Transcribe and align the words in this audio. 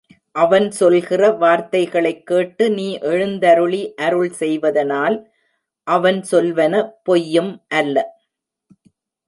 அவன் 0.35 0.71
சொல்கிற 0.71 1.29
வார்த்தைகளைக் 1.31 2.25
கேட்டு 2.25 2.69
நீ 2.69 2.97
எழுந்தருளி 3.01 3.93
அருள் 3.95 4.31
செய்வதனால் 4.31 5.17
அவன் 5.87 6.23
சொல்வன 6.31 6.73
பொய்யும் 7.03 7.65
அல்ல. 7.67 7.97